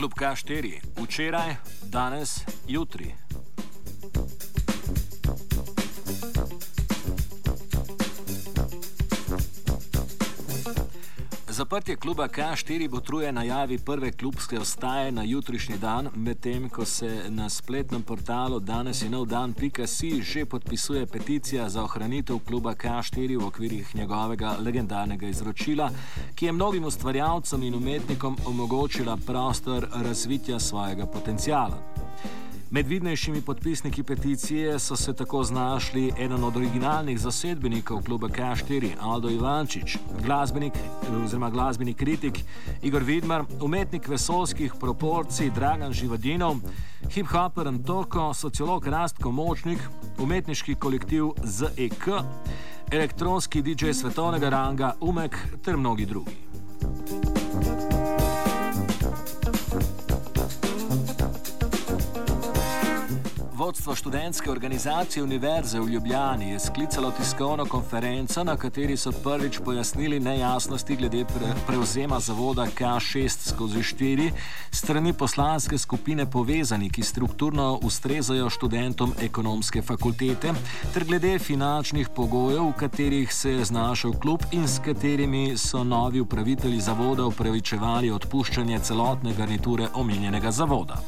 [0.00, 3.14] Klub K4, včeraj, danes, jutri.
[11.70, 17.48] Zaprtje kluba K4 botruje najavi prve klubske ostaje na jutrišnji dan, medtem ko se na
[17.48, 23.96] spletnem portalu danes je nov dan.si že podpisuje peticija za ohranitev kluba K4 v okvirih
[23.96, 25.90] njegovega legendarnega izročila,
[26.34, 31.99] ki je mnogim ustvarjalcem in umetnikom omogočila prostor razvitja svojega potencijala.
[32.72, 39.30] Med vidnejšimi podpisniki peticije so se tako znašli eden od originalnih zasedbenikov kluba K4, Aldo
[39.30, 40.72] Ivančič, glasbenik
[41.24, 42.38] oziroma glasbeni kritik
[42.82, 46.56] Igor Vidmar, umetnik vesolskih proporcij Dragan Živadinov,
[47.14, 49.78] hip-hoper Antoko, sociolog Rastko Močnik,
[50.18, 52.08] umetniški kolektiv ZEK,
[52.92, 56.49] elektronski DJ svetovnega ranga Umek ter mnogi drugi.
[63.70, 70.20] Vodstvo študentske organizacije Univerze v Ljubljani je sklicalo tiskovno konferenco, na kateri so prvič pojasnili
[70.20, 74.30] nejasnosti glede pre prevzema zavoda K6 skozi 4
[74.70, 80.52] strani poslanske skupine povezani, ki strukturno ustrezajo študentom ekonomske fakultete,
[80.94, 86.20] ter glede finančnih pogojev, v katerih se je znašel klub in s katerimi so novi
[86.20, 90.98] upravitelji zavoda upravičevali odpuščanje celotne garniture omenjenega zavoda.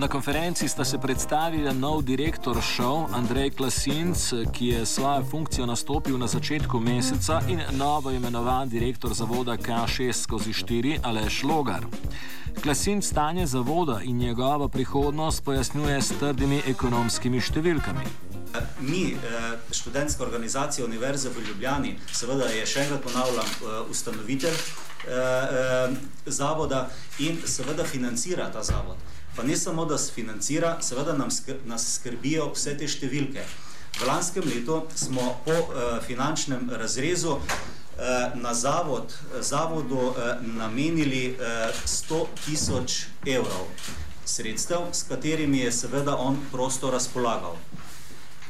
[0.00, 6.16] Na konferenci sta se predstavila nov direktor šov Andrej Klasinc, ki je svojo funkcijo nastopil
[6.18, 11.84] na začetku meseca, in novo imenovan direktor zavoda K6 skozi 4 Aleš Logar.
[12.62, 18.04] Klasinc stanje zavoda in njegovo prihodnost pojasnjuje s trdimi ekonomskimi številkami.
[18.80, 19.16] Mi,
[19.70, 23.48] študentska organizacija Univerze v Ljubljani, seveda je še enkrat ponavljam,
[23.90, 24.56] ustanovitelj
[26.26, 28.96] zavoda in seveda financira ta zavod.
[29.40, 33.40] Pa ne samo, da se financira, seveda nam skr nas skrbijo vse te številke.
[33.96, 41.72] V lanskem letu smo po uh, finančnem razrezu uh, na zavod, zavodu uh, namenili uh,
[41.88, 43.64] 100 tisoč evrov
[44.28, 47.56] sredstev, s katerimi je seveda on prosto razpolagal.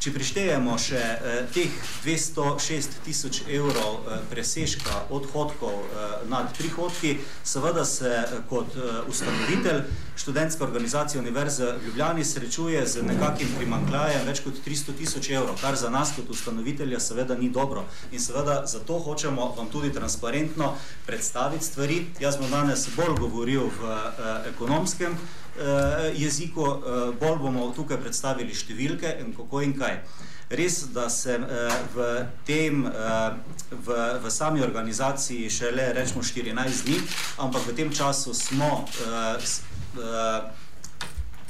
[0.00, 1.72] Če prištejemo še eh, teh
[2.06, 9.82] 206 tisoč evrov eh, presežka odhodkov eh, nad prihodki, seveda se eh, kot eh, ustanovitelj
[10.20, 15.76] študentske organizacije Univerze v Ljubljani srečuje z nekakim primankljajem več kot 300 tisoč evrov, kar
[15.80, 17.86] za nas kot ustanovitelja seveda ni dobro.
[18.12, 20.74] In seveda zato hočemo vam tudi transparentno
[21.06, 22.00] predstaviti stvari.
[22.20, 28.54] Jaz bom danes bolj govoril v eh, ekonomskem eh, jeziku, eh, bolj bomo tukaj predstavili
[28.54, 30.02] številke in kako in kaj.
[30.50, 32.06] Res, da sem uh, v
[32.42, 33.36] tem, uh,
[33.70, 36.96] v, v sami organizaciji šele rečemo 14 dni,
[37.38, 39.38] ampak v tem času smo uh,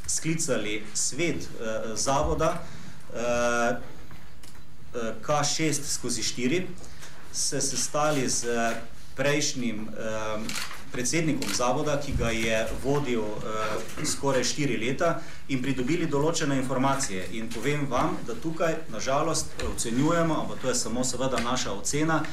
[0.06, 2.62] sklicali svet uh, zavoda
[3.14, 3.76] uh,
[5.22, 6.62] K6 skozi 4,
[7.32, 8.46] se sestali z
[9.16, 10.42] prejšnjim uh,
[10.92, 13.44] predsednikom zavoda, ki ga je vodil uh,
[14.04, 17.28] skoraj štiri leta in pridobili določene informacije.
[17.38, 22.24] In povem vam, da tukaj nažalost ocenjujemo, ampak to je samo seveda naša ocena,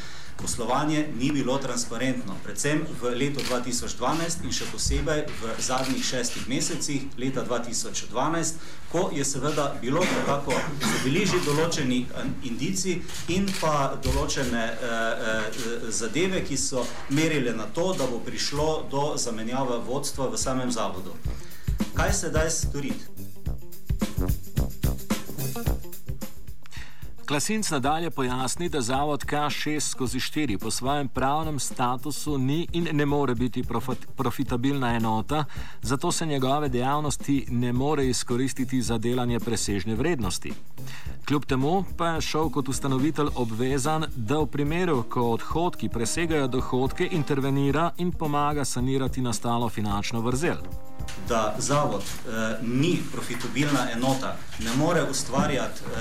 [0.42, 2.36] poslovanje ni bilo transparentno.
[2.44, 8.62] Predvsem v letu 2012 in še posebej v zadnjih šestih mesecih leta 2012,
[8.92, 12.06] ko je seveda bilo nekako, so bili že določeni
[12.48, 13.02] indici
[13.34, 19.14] in pa določene eh, eh, zadeve, ki so merile na to, da bo prišlo do
[19.18, 21.16] zamenjava vodstva v samem zavodu.
[21.98, 23.17] Kaj se daj storiti?
[27.28, 33.06] Klasinc nadalje pojasni, da zavod K6 skozi 4 po svojem pravnem statusu ni in ne
[33.06, 33.64] more biti
[34.16, 35.46] profitabilna enota,
[35.82, 40.54] zato se njegove dejavnosti ne more izkoristiti za delanje presežne vrednosti.
[41.26, 47.10] Kljub temu pa je šel kot ustanovitelj obvezan, da v primeru, ko odhodki presegajo dohodke,
[47.12, 50.87] intervenira in pomaga sanirati nastalo finančno vrzel
[51.30, 56.00] da zavod eh, ni profitabilna enota, ne more ustvarjati eh,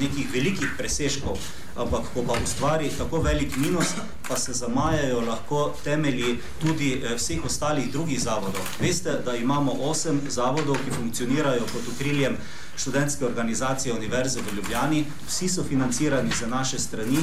[0.00, 1.38] nekih velikih presežkov,
[1.76, 3.86] ampak ko pa ustvari tako velik minus,
[4.28, 8.62] pa se zamajajo lahko temelji tudi eh, vseh ostalih drugih zavodov.
[8.80, 12.36] Veste, da imamo osem zavodov, ki funkcionirajo pod okriljem
[12.76, 17.18] študentske organizacije Univerze v Ljubljani, vsi so financirani za naše strani.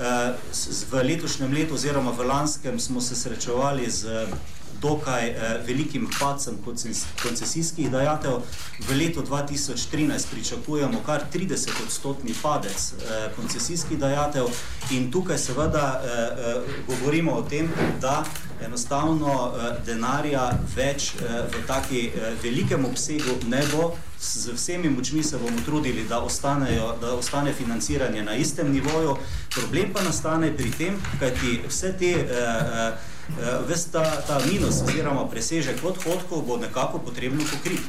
[0.00, 0.32] Eh,
[0.90, 4.26] v letošnjem letu oziroma v lanskem smo se srečevali z
[4.82, 5.36] dokaj uh,
[5.66, 6.58] velikim padcem
[7.22, 8.40] koncesijskih dajatev.
[8.88, 14.46] V letu 2013 pričakujemo kar 30 odstotni padec uh, koncesijskih dajatev
[14.90, 16.08] in tukaj seveda uh,
[16.56, 18.24] uh, govorimo o tem, da
[18.64, 23.92] enostavno uh, denarja več uh, v taki uh, velikem obsegu ne bo.
[24.20, 26.20] Z vsemi močmi se bomo trudili, da,
[27.00, 29.16] da ostane financiranje na istem nivoju.
[29.54, 32.92] Problem pa nastane pri tem, kajti vse te uh,
[33.28, 37.88] uh, ves ta, ta minus oziroma presežek odhodkov bo nekako potrebno pokriti.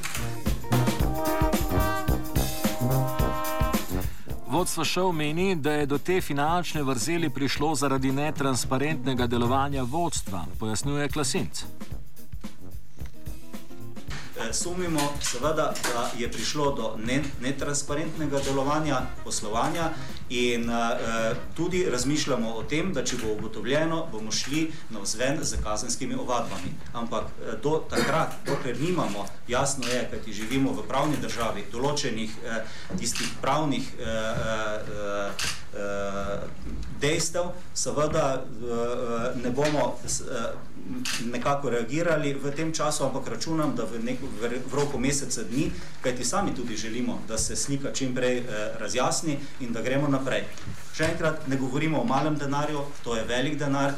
[4.52, 11.10] Vodstvo šov meni, da je do te finančne vrzeli prišlo zaradi netransparentnega delovanja vodstva, pojasnjuje
[11.10, 11.64] Klasinc.
[14.52, 16.98] Eh, sumimo seveda, da je prišlo do
[17.40, 19.90] netransparentnega delovanja poslovanja
[20.30, 20.76] in uh,
[21.56, 26.72] tudi razmišljamo o tem, da če bo ugotovljeno, bomo šli na vzven z kazenskimi ovadbami.
[26.94, 27.26] Ampak
[27.64, 32.60] do takrat, dokler nimamo, jasno je, kajti živimo v pravni državi, določenih uh,
[33.00, 34.08] tistih pravnih uh,
[34.92, 35.52] uh,
[37.00, 38.44] dejstev, seveda
[39.44, 39.96] ne bomo
[41.26, 45.72] nekako reagirali v tem času, ampak računam, da v, nek, v, v roku meseca dni,
[46.02, 48.46] kajti sami tudi želimo, da se slika čim prej eh,
[48.80, 50.46] razjasni in da gremo naprej.
[50.96, 53.94] Še enkrat, ne govorimo o malem denarju, to je velik denar.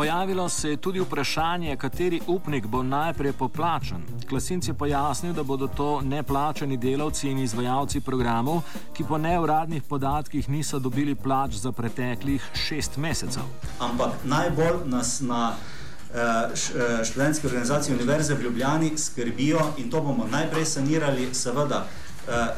[0.00, 4.02] Pojavilo se je tudi vprašanje, kateri upnik bo najprej poplačen.
[4.28, 8.62] Klasinc je pojasnil, da bodo to neplačani delavci in izvajalci programov,
[8.96, 13.42] ki po neuradnih podatkih niso dobili plač za preteklih šest mesecev.
[13.80, 20.24] Ampak najbolj nas na eh, eh, študentski organizaciji Univerze v Ljubljani skrbijo in to bomo
[20.30, 21.84] najprej sanirali, seveda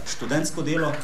[0.06, 0.96] študentsko delo, uh,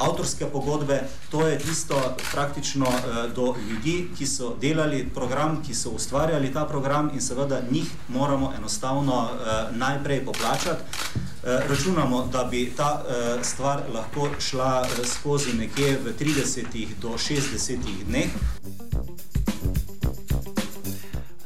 [0.00, 2.86] avtorske pogodbe, to je tisto praktično
[3.34, 8.52] do ljudi, ki so delali program, ki so ustvarjali ta program in seveda njih moramo
[8.58, 9.28] enostavno
[9.70, 10.82] najprej poplačati.
[11.42, 13.02] Računamo, da bi ta
[13.42, 18.28] stvar lahko šla skozi nekje v 30 do 60 dneh.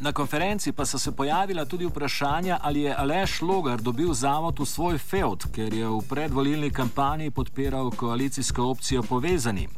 [0.05, 4.67] Na konferenci pa so se pojavila tudi vprašanja, ali je Aleš Logar dobil zavod v
[4.67, 9.69] svoj feud, ker je v predvolilni kampanji podpiral koalicijsko opcijo povezani.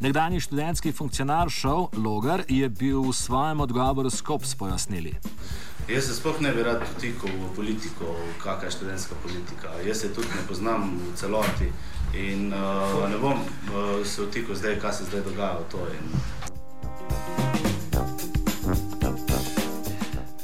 [0.00, 5.16] Nekdani študentski funkcionar šov Logar je bil v svojem odgovoru skop spojasnili.
[5.88, 9.74] Jaz se sploh ne bi rad dotikal v politiko, kakšna je študentska politika.
[9.82, 11.72] Jaz se tudi ne poznam v celoti
[12.14, 15.86] in uh, ne bom uh, se dotikal zdaj, kaj se zdaj dogaja v to.
[15.90, 16.35] In...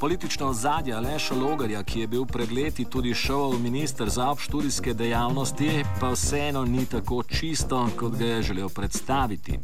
[0.02, 5.84] Politično ozadje Aleša Logarja, ki je bil pred leti tudi šel minister za obštudijske dejavnosti,
[6.00, 9.58] pa vseeno ni tako čisto, kot ga je želel predstaviti.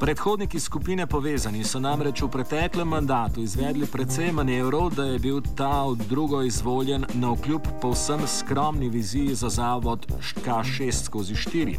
[0.00, 5.82] Predhodniki skupine povezani so namreč v preteklem mandatu izvedli precej manevrov, da je bil ta
[5.82, 10.06] od drugo izvoljen na vkljub povsem skromni viziji za zavod
[10.44, 11.76] K6 skozi 4.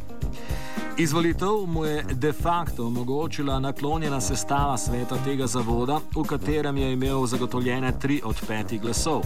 [1.00, 7.26] Izvolitev mu je de facto omogočila naklonjena sestava sveta tega zavoda, v katerem je imel
[7.26, 9.22] zagotovljene tri od petih glasov.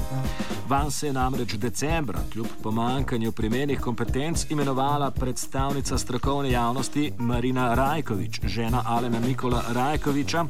[0.68, 8.42] Van se je namreč decembra, kljub pomankanju primernih kompetenc, imenovala predstavnica strokovne javnosti Marina Rajkovič,
[8.44, 10.46] žena Alena Nikola Rajkoviča,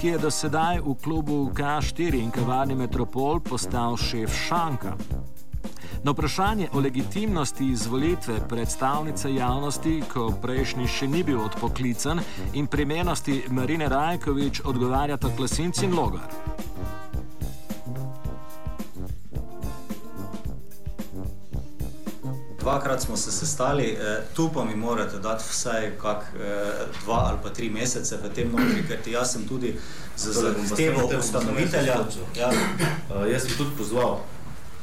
[0.00, 4.96] ki je do sedaj v klubu K4 in kavarni Metropol postal šef Šanka.
[6.04, 12.20] Na vprašanje o legitimnosti izvolitve predstavnice javnosti, ko prejšnji še ni bil odpoklican,
[12.58, 16.26] in primernosti Marine Rajkovič odgovarjata Klasinc in Logar.
[22.60, 27.38] Dvakrat smo se sestali, eh, tu pa mi morate dati vsaj kak, eh, dva ali
[27.42, 29.78] pa tri mesece v tem notri, ker jaz sem tudi
[30.16, 30.32] z
[30.66, 32.06] zahtevo ustanovitelja.
[32.38, 32.50] Ja.
[32.50, 34.20] Uh, jaz sem tudi pozval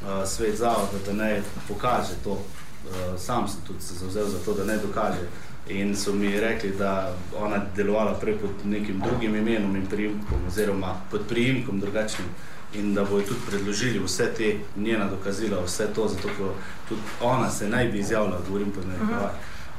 [0.02, 2.30] uh, svet zavoda, da ne pokaže to.
[2.30, 5.26] Uh, sam sem tudi se zauzel za to, da ne dokaže.
[5.68, 10.94] In so mi rekli, da ona delovala prej pod nekim drugim imenom in priimkom, oziroma
[11.10, 12.28] pod priimkom drugačnim.
[12.74, 16.52] In da bojo tudi predložili vse te njena dokazila, vse to, zato ker
[16.88, 19.28] tudi ona se naj bi izjavila, govorim pa ne, uh -huh.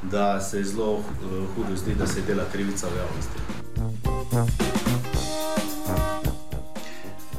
[0.02, 1.04] da se zelo uh,
[1.56, 4.71] hudo zdi, da se dela krivica v javnosti.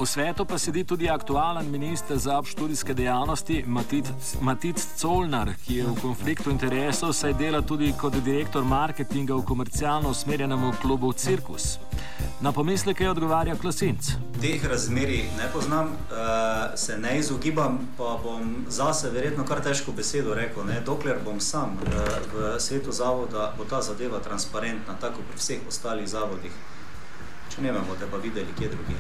[0.03, 4.07] V svetu pa sedi tudi aktualen minister za študijske dejavnosti Matic,
[4.41, 10.11] Matic Colnar, ki je v konfliktu interesov, saj dela tudi kot direktor marketinga v komercialno
[10.11, 11.79] usmerjenem klubu Cirkus.
[12.41, 14.11] Na pomisleke odgovarja Klasinc.
[14.41, 20.35] Teh razmerij ne poznam, uh, se ne izogibam, pa bom zase verjetno kar težko besedo
[20.35, 20.67] rekel.
[20.67, 20.81] Ne?
[20.81, 21.93] Dokler bom sam uh,
[22.35, 26.59] v svetu zavoda, bo ta zadeva transparentna, tako pri vseh ostalih zavodih.
[27.55, 28.99] Če ne, bomo te pa videli, kje drugi.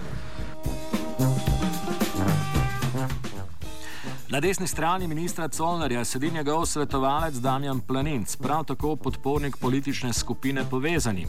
[4.33, 10.65] Na desni strani ministra Colnerja sedi njegov svetovalec Damjan Planinc, prav tako podpornik politične skupine
[10.71, 11.27] Povezani.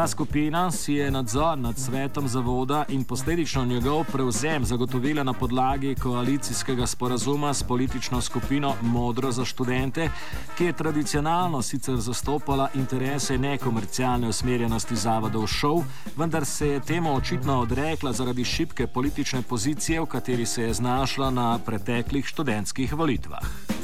[0.00, 5.94] Ta skupina si je nadzor nad svetom zavoda in posledično njegov prevzem zagotovila na podlagi
[5.94, 10.10] koalicijskega sporazuma s politično skupino Modro za študente,
[10.58, 15.82] ki je tradicionalno sicer zastopala interese nekomercialne usmerjenosti zavodov šov,
[16.16, 21.30] vendar se je temu očitno odrekla zaradi šibke politične pozicije, v kateri se je znašla
[21.30, 23.79] na preteklih študentskih volitvah.